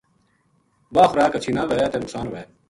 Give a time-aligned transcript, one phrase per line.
[0.95, 2.43] واہ خوراک ہچھی نہ وھے تے نقصان ہووے۔